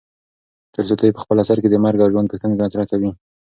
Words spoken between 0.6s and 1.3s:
تولستوی په